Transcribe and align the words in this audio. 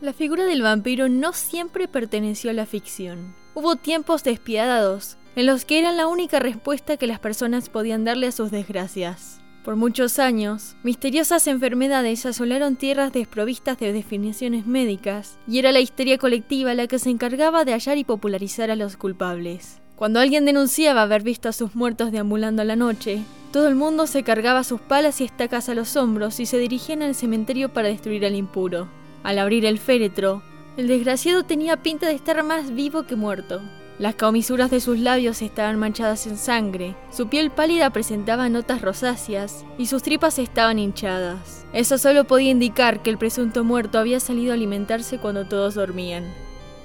La 0.00 0.14
figura 0.14 0.46
del 0.46 0.62
vampiro 0.62 1.10
no 1.10 1.34
siempre 1.34 1.86
perteneció 1.86 2.50
a 2.50 2.54
la 2.54 2.64
ficción. 2.64 3.34
Hubo 3.54 3.76
tiempos 3.76 4.24
despiadados 4.24 5.18
en 5.36 5.44
los 5.44 5.66
que 5.66 5.78
era 5.78 5.92
la 5.92 6.06
única 6.06 6.38
respuesta 6.38 6.96
que 6.96 7.06
las 7.06 7.18
personas 7.18 7.68
podían 7.68 8.06
darle 8.06 8.28
a 8.28 8.32
sus 8.32 8.50
desgracias. 8.50 9.42
Por 9.62 9.76
muchos 9.76 10.18
años, 10.18 10.74
misteriosas 10.82 11.46
enfermedades 11.46 12.24
asolaron 12.24 12.76
tierras 12.76 13.12
desprovistas 13.12 13.78
de 13.78 13.92
definiciones 13.92 14.66
médicas, 14.66 15.38
y 15.46 15.58
era 15.58 15.70
la 15.70 15.80
histeria 15.80 16.16
colectiva 16.16 16.72
la 16.72 16.86
que 16.86 16.98
se 16.98 17.10
encargaba 17.10 17.66
de 17.66 17.72
hallar 17.72 17.98
y 17.98 18.04
popularizar 18.04 18.70
a 18.70 18.76
los 18.76 18.96
culpables. 18.96 19.82
Cuando 19.96 20.18
alguien 20.18 20.46
denunciaba 20.46 21.02
haber 21.02 21.22
visto 21.22 21.50
a 21.50 21.52
sus 21.52 21.74
muertos 21.74 22.10
deambulando 22.10 22.62
a 22.62 22.64
la 22.64 22.74
noche, 22.74 23.22
todo 23.52 23.68
el 23.68 23.74
mundo 23.74 24.06
se 24.06 24.22
cargaba 24.22 24.64
sus 24.64 24.80
palas 24.80 25.20
y 25.20 25.24
estacas 25.24 25.68
a 25.68 25.74
los 25.74 25.94
hombros 25.96 26.40
y 26.40 26.46
se 26.46 26.56
dirigían 26.56 27.02
al 27.02 27.14
cementerio 27.14 27.68
para 27.74 27.88
destruir 27.88 28.24
al 28.24 28.34
impuro. 28.34 28.88
Al 29.22 29.38
abrir 29.38 29.66
el 29.66 29.78
féretro, 29.78 30.42
el 30.76 30.88
desgraciado 30.88 31.42
tenía 31.42 31.76
pinta 31.76 32.06
de 32.06 32.14
estar 32.14 32.42
más 32.42 32.74
vivo 32.74 33.02
que 33.02 33.16
muerto. 33.16 33.60
Las 33.98 34.14
comisuras 34.14 34.70
de 34.70 34.80
sus 34.80 34.98
labios 34.98 35.42
estaban 35.42 35.78
manchadas 35.78 36.26
en 36.26 36.38
sangre, 36.38 36.96
su 37.10 37.28
piel 37.28 37.50
pálida 37.50 37.90
presentaba 37.90 38.48
notas 38.48 38.80
rosáceas 38.80 39.66
y 39.76 39.86
sus 39.86 40.02
tripas 40.02 40.38
estaban 40.38 40.78
hinchadas. 40.78 41.66
Eso 41.74 41.98
solo 41.98 42.24
podía 42.24 42.50
indicar 42.50 43.02
que 43.02 43.10
el 43.10 43.18
presunto 43.18 43.62
muerto 43.62 43.98
había 43.98 44.18
salido 44.18 44.52
a 44.52 44.54
alimentarse 44.54 45.18
cuando 45.18 45.46
todos 45.46 45.74
dormían. 45.74 46.32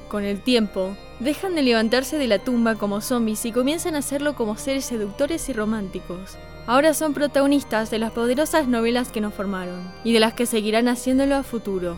Con 0.09 0.25
el 0.25 0.41
tiempo, 0.41 0.97
dejan 1.22 1.55
de 1.55 1.63
levantarse 1.63 2.17
de 2.17 2.27
la 2.27 2.39
tumba 2.39 2.75
como 2.75 2.99
zombies 2.99 3.45
y 3.45 3.53
comienzan 3.53 3.95
a 3.95 3.99
hacerlo 3.99 4.36
como 4.36 4.58
seres 4.58 4.83
seductores 4.83 5.47
y 5.47 5.53
románticos. 5.53 6.38
Ahora 6.67 6.94
son 6.94 7.13
protagonistas 7.13 7.91
de 7.91 7.99
las 7.99 8.11
poderosas 8.11 8.67
novelas 8.67 9.09
que 9.09 9.22
nos 9.22 9.33
formaron 9.33 9.89
y 10.03 10.11
de 10.11 10.20
las 10.20 10.33
que 10.33 10.45
seguirán 10.45 10.89
haciéndolo 10.89 11.36
a 11.36 11.44
futuro. 11.44 11.95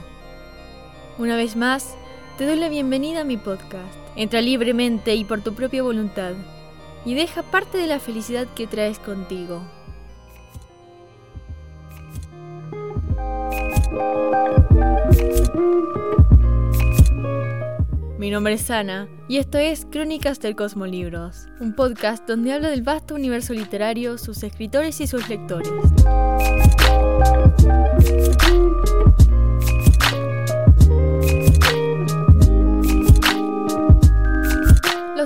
Una 1.20 1.36
vez 1.36 1.56
más, 1.56 1.96
te 2.38 2.46
doy 2.46 2.58
la 2.58 2.70
bienvenida 2.70 3.22
a 3.22 3.24
mi 3.24 3.38
podcast. 3.38 3.96
Entra 4.16 4.40
libremente 4.40 5.16
y 5.16 5.24
por 5.24 5.42
tu 5.42 5.56
propia 5.56 5.82
voluntad 5.82 6.34
y 7.06 7.16
deja 7.16 7.42
parte 7.42 7.80
de 7.80 7.88
la 7.88 8.00
felicidad 8.00 8.46
que 8.54 8.68
traes 8.68 9.00
contigo. 9.00 9.64
Mi 18.20 18.30
nombre 18.30 18.54
es 18.54 18.70
Ana 18.70 19.08
y 19.28 19.38
esto 19.38 19.58
es 19.58 19.88
Crónicas 19.90 20.40
del 20.40 20.56
Cosmolibros, 20.56 21.48
un 21.60 21.74
podcast 21.74 22.28
donde 22.28 22.54
hablo 22.54 22.70
del 22.70 22.84
vasto 22.84 23.16
universo 23.16 23.54
literario, 23.54 24.20
sus 24.20 24.44
escritores 24.44 25.02
y 25.02 25.08
sus 25.08 25.28
lectores. 25.30 25.72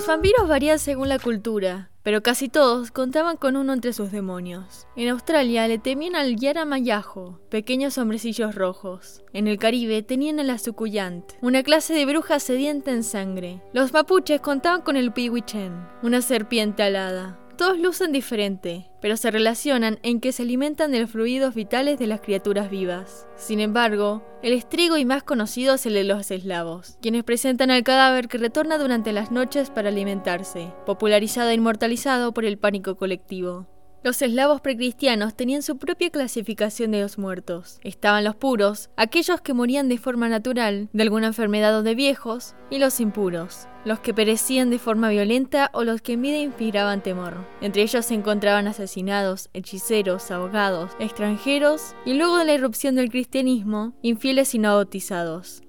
Los 0.01 0.07
vampiros 0.07 0.47
varían 0.47 0.79
según 0.79 1.09
la 1.09 1.19
cultura, 1.19 1.91
pero 2.01 2.23
casi 2.23 2.49
todos 2.49 2.89
contaban 2.89 3.37
con 3.37 3.55
uno 3.55 3.71
entre 3.71 3.93
sus 3.93 4.11
demonios. 4.11 4.87
En 4.95 5.09
Australia 5.09 5.67
le 5.67 5.77
temían 5.77 6.15
al 6.15 6.37
Yaramayajo, 6.37 7.39
pequeños 7.49 7.99
hombrecillos 7.99 8.55
rojos. 8.55 9.21
En 9.31 9.47
el 9.47 9.59
Caribe 9.59 10.01
tenían 10.01 10.39
a 10.39 10.43
la 10.43 10.57
Sucuyant, 10.57 11.33
una 11.43 11.61
clase 11.61 11.93
de 11.93 12.07
bruja 12.07 12.39
sedienta 12.39 12.89
en 12.89 13.03
sangre. 13.03 13.61
Los 13.73 13.93
mapuches 13.93 14.41
contaban 14.41 14.81
con 14.81 14.97
el 14.97 15.13
Piwichen, 15.13 15.87
una 16.01 16.23
serpiente 16.23 16.81
alada. 16.81 17.37
Todos 17.57 17.77
lucen 17.77 18.11
diferente, 18.11 18.89
pero 19.01 19.17
se 19.17 19.29
relacionan 19.29 19.99
en 20.03 20.19
que 20.19 20.31
se 20.31 20.43
alimentan 20.43 20.91
de 20.91 20.99
los 21.01 21.11
fluidos 21.11 21.53
vitales 21.53 21.99
de 21.99 22.07
las 22.07 22.21
criaturas 22.21 22.69
vivas. 22.69 23.27
Sin 23.35 23.59
embargo, 23.59 24.23
el 24.41 24.53
estrigo 24.53 24.97
y 24.97 25.05
más 25.05 25.23
conocido 25.23 25.75
es 25.75 25.85
el 25.85 25.93
de 25.93 26.03
los 26.03 26.31
eslavos, 26.31 26.97
quienes 27.01 27.23
presentan 27.23 27.69
al 27.69 27.83
cadáver 27.83 28.27
que 28.27 28.37
retorna 28.37 28.77
durante 28.77 29.13
las 29.13 29.31
noches 29.31 29.69
para 29.69 29.89
alimentarse, 29.89 30.73
popularizado 30.85 31.49
e 31.49 31.55
inmortalizado 31.55 32.33
por 32.33 32.45
el 32.45 32.57
pánico 32.57 32.95
colectivo. 32.95 33.67
Los 34.03 34.23
eslavos 34.23 34.61
precristianos 34.61 35.35
tenían 35.35 35.61
su 35.61 35.77
propia 35.77 36.09
clasificación 36.09 36.89
de 36.89 37.01
los 37.01 37.19
muertos. 37.19 37.79
Estaban 37.83 38.23
los 38.23 38.35
puros, 38.35 38.89
aquellos 38.97 39.41
que 39.41 39.53
morían 39.53 39.89
de 39.89 39.99
forma 39.99 40.27
natural, 40.27 40.89
de 40.91 41.03
alguna 41.03 41.27
enfermedad 41.27 41.77
o 41.77 41.83
de 41.83 41.93
viejos, 41.93 42.55
y 42.71 42.79
los 42.79 42.99
impuros, 42.99 43.67
los 43.85 43.99
que 43.99 44.15
perecían 44.15 44.71
de 44.71 44.79
forma 44.79 45.09
violenta 45.09 45.69
o 45.71 45.83
los 45.83 46.01
que 46.01 46.13
en 46.13 46.23
vida 46.23 46.37
inspiraban 46.37 47.03
temor. 47.03 47.45
Entre 47.61 47.83
ellos 47.83 48.07
se 48.07 48.15
encontraban 48.15 48.67
asesinados, 48.67 49.51
hechiceros, 49.53 50.31
abogados, 50.31 50.93
extranjeros 50.97 51.93
y 52.03 52.15
luego 52.15 52.37
de 52.37 52.45
la 52.45 52.55
irrupción 52.55 52.95
del 52.95 53.11
cristianismo, 53.11 53.93
infieles 54.01 54.55
y 54.55 54.57
no 54.57 54.73
bautizados. 54.77 55.61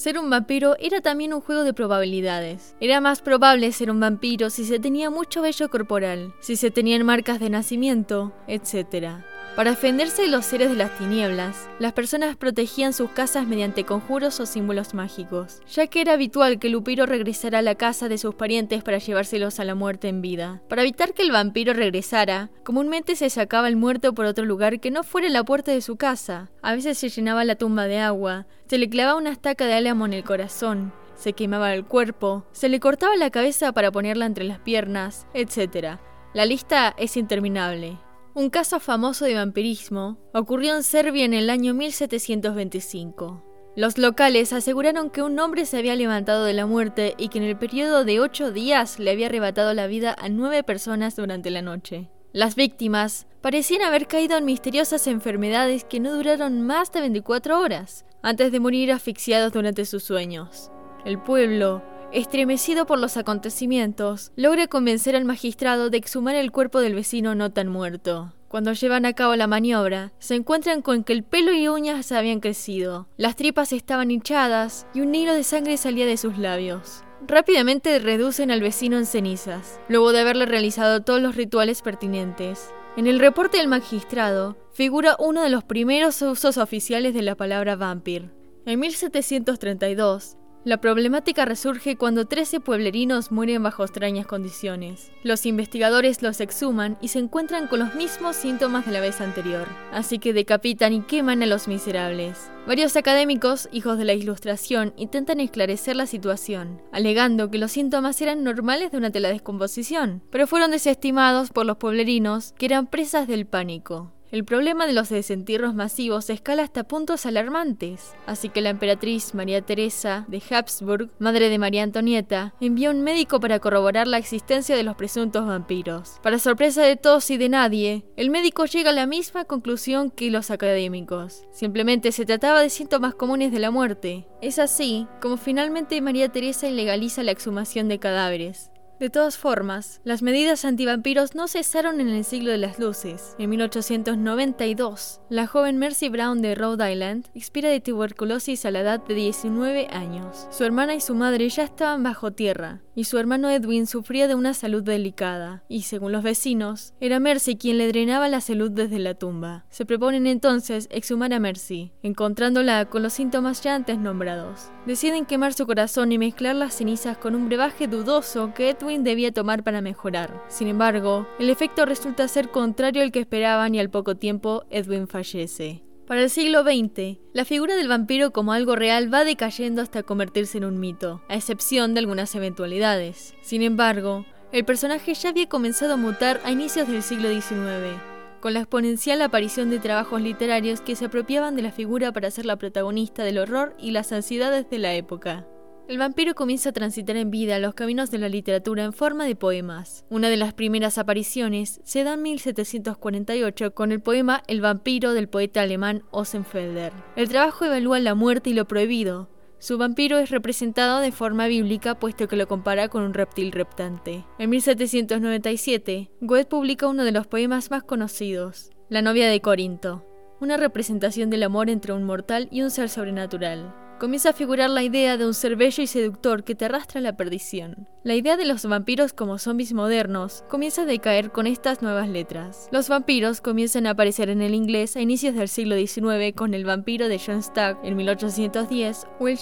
Ser 0.00 0.18
un 0.18 0.30
vampiro 0.30 0.76
era 0.80 1.02
también 1.02 1.34
un 1.34 1.42
juego 1.42 1.62
de 1.62 1.74
probabilidades. 1.74 2.74
Era 2.80 3.02
más 3.02 3.20
probable 3.20 3.70
ser 3.70 3.90
un 3.90 4.00
vampiro 4.00 4.48
si 4.48 4.64
se 4.64 4.78
tenía 4.78 5.10
mucho 5.10 5.42
vello 5.42 5.68
corporal, 5.68 6.32
si 6.40 6.56
se 6.56 6.70
tenían 6.70 7.04
marcas 7.04 7.38
de 7.38 7.50
nacimiento, 7.50 8.32
etc. 8.46 9.20
Para 9.56 9.72
defenderse 9.72 10.22
de 10.22 10.28
los 10.28 10.46
seres 10.46 10.70
de 10.70 10.76
las 10.76 10.96
tinieblas, 10.96 11.68
las 11.80 11.92
personas 11.92 12.36
protegían 12.36 12.92
sus 12.92 13.10
casas 13.10 13.46
mediante 13.46 13.84
conjuros 13.84 14.38
o 14.38 14.46
símbolos 14.46 14.94
mágicos, 14.94 15.60
ya 15.70 15.88
que 15.88 16.00
era 16.00 16.12
habitual 16.12 16.58
que 16.58 16.68
el 16.68 16.76
upiro 16.76 17.04
regresara 17.04 17.58
a 17.58 17.62
la 17.62 17.74
casa 17.74 18.08
de 18.08 18.16
sus 18.16 18.36
parientes 18.36 18.84
para 18.84 18.98
llevárselos 18.98 19.58
a 19.58 19.64
la 19.64 19.74
muerte 19.74 20.08
en 20.08 20.22
vida. 20.22 20.62
Para 20.68 20.82
evitar 20.82 21.14
que 21.14 21.22
el 21.22 21.32
vampiro 21.32 21.74
regresara, 21.74 22.50
comúnmente 22.64 23.16
se 23.16 23.28
sacaba 23.28 23.68
el 23.68 23.76
muerto 23.76 24.14
por 24.14 24.24
otro 24.24 24.44
lugar 24.44 24.78
que 24.78 24.92
no 24.92 25.02
fuera 25.02 25.28
la 25.28 25.44
puerta 25.44 25.72
de 25.72 25.82
su 25.82 25.96
casa. 25.96 26.50
A 26.62 26.74
veces 26.74 26.96
se 26.96 27.08
llenaba 27.08 27.44
la 27.44 27.56
tumba 27.56 27.86
de 27.86 27.98
agua, 27.98 28.46
se 28.68 28.78
le 28.78 28.88
clavaba 28.88 29.18
una 29.18 29.32
estaca 29.32 29.66
de 29.66 29.74
álamo 29.74 30.06
en 30.06 30.14
el 30.14 30.24
corazón, 30.24 30.92
se 31.16 31.32
quemaba 31.32 31.74
el 31.74 31.84
cuerpo, 31.84 32.46
se 32.52 32.68
le 32.68 32.78
cortaba 32.78 33.16
la 33.16 33.30
cabeza 33.30 33.72
para 33.72 33.90
ponerla 33.90 34.26
entre 34.26 34.44
las 34.44 34.60
piernas, 34.60 35.26
etc. 35.34 35.98
La 36.34 36.46
lista 36.46 36.94
es 36.96 37.16
interminable. 37.16 37.98
Un 38.32 38.48
caso 38.48 38.78
famoso 38.78 39.24
de 39.24 39.34
vampirismo 39.34 40.16
ocurrió 40.32 40.76
en 40.76 40.84
Serbia 40.84 41.24
en 41.24 41.34
el 41.34 41.50
año 41.50 41.74
1725. 41.74 43.42
Los 43.74 43.98
locales 43.98 44.52
aseguraron 44.52 45.10
que 45.10 45.22
un 45.22 45.36
hombre 45.40 45.66
se 45.66 45.78
había 45.78 45.96
levantado 45.96 46.44
de 46.44 46.52
la 46.52 46.64
muerte 46.64 47.14
y 47.18 47.28
que 47.28 47.38
en 47.38 47.44
el 47.44 47.58
periodo 47.58 48.04
de 48.04 48.20
ocho 48.20 48.52
días 48.52 49.00
le 49.00 49.10
había 49.10 49.26
arrebatado 49.26 49.74
la 49.74 49.88
vida 49.88 50.14
a 50.16 50.28
nueve 50.28 50.62
personas 50.62 51.16
durante 51.16 51.50
la 51.50 51.62
noche. 51.62 52.08
Las 52.32 52.54
víctimas 52.54 53.26
parecían 53.40 53.82
haber 53.82 54.06
caído 54.06 54.38
en 54.38 54.44
misteriosas 54.44 55.08
enfermedades 55.08 55.82
que 55.82 55.98
no 55.98 56.12
duraron 56.12 56.60
más 56.60 56.92
de 56.92 57.00
24 57.00 57.58
horas, 57.58 58.04
antes 58.22 58.52
de 58.52 58.60
morir 58.60 58.92
asfixiados 58.92 59.52
durante 59.52 59.84
sus 59.86 60.04
sueños. 60.04 60.70
El 61.04 61.20
pueblo 61.20 61.82
estremecido 62.12 62.86
por 62.86 62.98
los 62.98 63.16
acontecimientos, 63.16 64.32
logra 64.36 64.66
convencer 64.66 65.16
al 65.16 65.24
magistrado 65.24 65.90
de 65.90 65.98
exhumar 65.98 66.34
el 66.34 66.50
cuerpo 66.50 66.80
del 66.80 66.94
vecino 66.94 67.34
no 67.34 67.50
tan 67.50 67.68
muerto. 67.68 68.32
Cuando 68.48 68.72
llevan 68.72 69.06
a 69.06 69.12
cabo 69.12 69.36
la 69.36 69.46
maniobra, 69.46 70.12
se 70.18 70.34
encuentran 70.34 70.82
con 70.82 71.04
que 71.04 71.12
el 71.12 71.22
pelo 71.22 71.52
y 71.52 71.68
uñas 71.68 72.10
habían 72.10 72.40
crecido, 72.40 73.06
las 73.16 73.36
tripas 73.36 73.72
estaban 73.72 74.10
hinchadas 74.10 74.86
y 74.92 75.02
un 75.02 75.14
hilo 75.14 75.34
de 75.34 75.44
sangre 75.44 75.76
salía 75.76 76.04
de 76.04 76.16
sus 76.16 76.36
labios. 76.36 77.04
Rápidamente 77.26 77.98
reducen 78.00 78.50
al 78.50 78.60
vecino 78.60 78.96
en 78.96 79.06
cenizas, 79.06 79.78
luego 79.88 80.12
de 80.12 80.20
haberle 80.20 80.46
realizado 80.46 81.02
todos 81.02 81.20
los 81.20 81.36
rituales 81.36 81.80
pertinentes. 81.82 82.72
En 82.96 83.06
el 83.06 83.20
reporte 83.20 83.58
del 83.58 83.68
magistrado 83.68 84.56
figura 84.72 85.14
uno 85.20 85.42
de 85.42 85.50
los 85.50 85.62
primeros 85.62 86.20
usos 86.22 86.56
oficiales 86.56 87.14
de 87.14 87.22
la 87.22 87.36
palabra 87.36 87.76
vampir. 87.76 88.32
En 88.66 88.80
1732, 88.80 90.36
la 90.64 90.78
problemática 90.78 91.46
resurge 91.46 91.96
cuando 91.96 92.26
13 92.26 92.60
pueblerinos 92.60 93.32
mueren 93.32 93.62
bajo 93.62 93.82
extrañas 93.82 94.26
condiciones. 94.26 95.10
Los 95.22 95.46
investigadores 95.46 96.22
los 96.22 96.40
exhuman 96.40 96.98
y 97.00 97.08
se 97.08 97.18
encuentran 97.18 97.66
con 97.66 97.78
los 97.78 97.94
mismos 97.94 98.36
síntomas 98.36 98.84
de 98.84 98.92
la 98.92 99.00
vez 99.00 99.20
anterior, 99.22 99.66
así 99.90 100.18
que 100.18 100.34
decapitan 100.34 100.92
y 100.92 101.00
queman 101.00 101.42
a 101.42 101.46
los 101.46 101.66
miserables. 101.66 102.50
Varios 102.66 102.94
académicos, 102.96 103.68
hijos 103.72 103.96
de 103.96 104.04
la 104.04 104.12
Ilustración, 104.12 104.92
intentan 104.96 105.40
esclarecer 105.40 105.96
la 105.96 106.06
situación, 106.06 106.82
alegando 106.92 107.50
que 107.50 107.58
los 107.58 107.72
síntomas 107.72 108.20
eran 108.20 108.44
normales 108.44 108.92
durante 108.92 109.20
la 109.20 109.30
descomposición, 109.30 110.22
pero 110.30 110.46
fueron 110.46 110.70
desestimados 110.70 111.50
por 111.50 111.64
los 111.64 111.78
pueblerinos, 111.78 112.52
que 112.58 112.66
eran 112.66 112.86
presas 112.86 113.26
del 113.26 113.46
pánico. 113.46 114.12
El 114.32 114.44
problema 114.44 114.86
de 114.86 114.92
los 114.92 115.08
desentierros 115.08 115.74
masivos 115.74 116.30
escala 116.30 116.62
hasta 116.62 116.84
puntos 116.84 117.26
alarmantes, 117.26 118.14
así 118.26 118.48
que 118.48 118.60
la 118.60 118.70
emperatriz 118.70 119.34
María 119.34 119.60
Teresa 119.60 120.24
de 120.28 120.40
Habsburg, 120.48 121.10
madre 121.18 121.48
de 121.48 121.58
María 121.58 121.82
Antonieta, 121.82 122.54
envió 122.60 122.92
un 122.92 123.02
médico 123.02 123.40
para 123.40 123.58
corroborar 123.58 124.06
la 124.06 124.18
existencia 124.18 124.76
de 124.76 124.84
los 124.84 124.94
presuntos 124.94 125.44
vampiros. 125.48 126.20
Para 126.22 126.38
sorpresa 126.38 126.84
de 126.84 126.94
todos 126.94 127.28
y 127.32 127.38
de 127.38 127.48
nadie, 127.48 128.04
el 128.16 128.30
médico 128.30 128.66
llega 128.66 128.90
a 128.90 128.92
la 128.92 129.06
misma 129.06 129.46
conclusión 129.46 130.10
que 130.12 130.30
los 130.30 130.52
académicos. 130.52 131.42
Simplemente 131.50 132.12
se 132.12 132.24
trataba 132.24 132.60
de 132.60 132.70
síntomas 132.70 133.16
comunes 133.16 133.50
de 133.50 133.58
la 133.58 133.72
muerte. 133.72 134.28
Es 134.40 134.60
así 134.60 135.08
como 135.20 135.38
finalmente 135.38 136.00
María 136.00 136.28
Teresa 136.28 136.68
ilegaliza 136.68 137.24
la 137.24 137.32
exhumación 137.32 137.88
de 137.88 137.98
cadáveres. 137.98 138.69
De 139.00 139.08
todas 139.08 139.38
formas, 139.38 140.02
las 140.04 140.20
medidas 140.20 140.66
antivampiros 140.66 141.34
no 141.34 141.48
cesaron 141.48 142.02
en 142.02 142.10
el 142.10 142.22
siglo 142.22 142.50
de 142.50 142.58
las 142.58 142.78
luces. 142.78 143.34
En 143.38 143.48
1892, 143.48 145.22
la 145.30 145.46
joven 145.46 145.78
Mercy 145.78 146.10
Brown 146.10 146.42
de 146.42 146.54
Rhode 146.54 146.92
Island 146.92 147.24
expira 147.34 147.70
de 147.70 147.80
tuberculosis 147.80 148.66
a 148.66 148.70
la 148.70 148.80
edad 148.80 149.00
de 149.02 149.14
19 149.14 149.86
años. 149.90 150.46
Su 150.50 150.64
hermana 150.64 150.94
y 150.94 151.00
su 151.00 151.14
madre 151.14 151.48
ya 151.48 151.62
estaban 151.62 152.02
bajo 152.02 152.32
tierra, 152.32 152.82
y 153.00 153.04
su 153.04 153.16
hermano 153.16 153.48
Edwin 153.48 153.86
sufría 153.86 154.28
de 154.28 154.34
una 154.34 154.52
salud 154.52 154.82
delicada, 154.82 155.64
y 155.70 155.82
según 155.84 156.12
los 156.12 156.22
vecinos, 156.22 156.92
era 157.00 157.18
Mercy 157.18 157.56
quien 157.56 157.78
le 157.78 157.88
drenaba 157.88 158.28
la 158.28 158.42
salud 158.42 158.70
desde 158.70 158.98
la 158.98 159.14
tumba. 159.14 159.64
Se 159.70 159.86
proponen 159.86 160.26
entonces 160.26 160.86
exhumar 160.90 161.32
a 161.32 161.40
Mercy, 161.40 161.92
encontrándola 162.02 162.84
con 162.90 163.02
los 163.02 163.14
síntomas 163.14 163.62
ya 163.62 163.74
antes 163.74 163.98
nombrados. 163.98 164.70
Deciden 164.84 165.24
quemar 165.24 165.54
su 165.54 165.64
corazón 165.64 166.12
y 166.12 166.18
mezclar 166.18 166.56
las 166.56 166.74
cenizas 166.74 167.16
con 167.16 167.34
un 167.34 167.46
brebaje 167.48 167.86
dudoso 167.86 168.52
que 168.52 168.68
Edwin 168.68 169.02
debía 169.02 169.32
tomar 169.32 169.64
para 169.64 169.80
mejorar. 169.80 170.44
Sin 170.48 170.68
embargo, 170.68 171.26
el 171.38 171.48
efecto 171.48 171.86
resulta 171.86 172.28
ser 172.28 172.50
contrario 172.50 173.02
al 173.02 173.12
que 173.12 173.20
esperaban 173.20 173.74
y 173.74 173.80
al 173.80 173.88
poco 173.88 174.16
tiempo 174.16 174.64
Edwin 174.68 175.08
fallece. 175.08 175.89
Para 176.10 176.22
el 176.22 176.30
siglo 176.30 176.64
XX, 176.64 177.20
la 177.32 177.44
figura 177.44 177.76
del 177.76 177.86
vampiro 177.86 178.32
como 178.32 178.52
algo 178.52 178.74
real 178.74 179.14
va 179.14 179.22
decayendo 179.22 179.80
hasta 179.80 180.02
convertirse 180.02 180.58
en 180.58 180.64
un 180.64 180.80
mito, 180.80 181.22
a 181.28 181.36
excepción 181.36 181.94
de 181.94 182.00
algunas 182.00 182.34
eventualidades. 182.34 183.36
Sin 183.42 183.62
embargo, 183.62 184.26
el 184.50 184.64
personaje 184.64 185.14
ya 185.14 185.28
había 185.28 185.48
comenzado 185.48 185.94
a 185.94 185.96
mutar 185.96 186.40
a 186.42 186.50
inicios 186.50 186.88
del 186.88 187.04
siglo 187.04 187.28
XIX, 187.30 188.02
con 188.40 188.54
la 188.54 188.58
exponencial 188.58 189.22
aparición 189.22 189.70
de 189.70 189.78
trabajos 189.78 190.20
literarios 190.20 190.80
que 190.80 190.96
se 190.96 191.04
apropiaban 191.04 191.54
de 191.54 191.62
la 191.62 191.70
figura 191.70 192.10
para 192.10 192.32
ser 192.32 192.44
la 192.44 192.56
protagonista 192.56 193.22
del 193.22 193.38
horror 193.38 193.76
y 193.78 193.92
las 193.92 194.10
ansiedades 194.10 194.68
de 194.68 194.78
la 194.80 194.94
época. 194.94 195.46
El 195.90 195.98
vampiro 195.98 196.36
comienza 196.36 196.68
a 196.68 196.72
transitar 196.72 197.16
en 197.16 197.32
vida 197.32 197.58
los 197.58 197.74
caminos 197.74 198.12
de 198.12 198.18
la 198.18 198.28
literatura 198.28 198.84
en 198.84 198.92
forma 198.92 199.24
de 199.24 199.34
poemas. 199.34 200.04
Una 200.08 200.28
de 200.28 200.36
las 200.36 200.54
primeras 200.54 200.98
apariciones 200.98 201.80
se 201.82 202.04
da 202.04 202.14
en 202.14 202.22
1748 202.22 203.74
con 203.74 203.90
el 203.90 204.00
poema 204.00 204.44
El 204.46 204.60
vampiro 204.60 205.14
del 205.14 205.28
poeta 205.28 205.62
alemán 205.62 206.04
Osenfelder. 206.12 206.92
El 207.16 207.28
trabajo 207.28 207.64
evalúa 207.64 207.98
la 207.98 208.14
muerte 208.14 208.50
y 208.50 208.54
lo 208.54 208.68
prohibido. 208.68 209.30
Su 209.58 209.78
vampiro 209.78 210.18
es 210.18 210.30
representado 210.30 211.00
de 211.00 211.10
forma 211.10 211.48
bíblica 211.48 211.98
puesto 211.98 212.28
que 212.28 212.36
lo 212.36 212.46
compara 212.46 212.86
con 212.86 213.02
un 213.02 213.12
reptil 213.12 213.50
reptante. 213.50 214.24
En 214.38 214.48
1797, 214.50 216.12
Goethe 216.20 216.48
publica 216.48 216.86
uno 216.86 217.02
de 217.02 217.10
los 217.10 217.26
poemas 217.26 217.72
más 217.72 217.82
conocidos, 217.82 218.70
La 218.88 219.02
novia 219.02 219.28
de 219.28 219.40
Corinto, 219.40 220.06
una 220.40 220.56
representación 220.56 221.30
del 221.30 221.42
amor 221.42 221.68
entre 221.68 221.92
un 221.92 222.04
mortal 222.04 222.46
y 222.52 222.62
un 222.62 222.70
ser 222.70 222.88
sobrenatural 222.88 223.74
comienza 224.00 224.30
a 224.30 224.32
figurar 224.32 224.70
la 224.70 224.82
idea 224.82 225.18
de 225.18 225.26
un 225.26 225.34
ser 225.34 225.56
bello 225.56 225.82
y 225.82 225.86
seductor 225.86 226.42
que 226.42 226.54
te 226.54 226.64
arrastra 226.64 227.00
a 227.00 227.02
la 227.02 227.18
perdición. 227.18 227.86
La 228.02 228.14
idea 228.14 228.38
de 228.38 228.46
los 228.46 228.64
vampiros 228.64 229.12
como 229.12 229.38
zombies 229.38 229.74
modernos 229.74 230.42
comienza 230.48 230.82
a 230.82 230.86
decaer 230.86 231.30
con 231.30 231.46
estas 231.46 231.82
nuevas 231.82 232.08
letras. 232.08 232.70
Los 232.72 232.88
vampiros 232.88 233.42
comienzan 233.42 233.86
a 233.86 233.90
aparecer 233.90 234.30
en 234.30 234.40
el 234.40 234.54
inglés 234.54 234.96
a 234.96 235.02
inicios 235.02 235.34
del 235.34 235.48
siglo 235.48 235.76
XIX 235.76 236.34
con 236.34 236.54
El 236.54 236.64
vampiro 236.64 237.08
de 237.08 237.20
John 237.24 237.42
Stagg 237.42 237.78
en 237.84 237.94
1810 237.94 239.06
o 239.18 239.28
El 239.28 239.38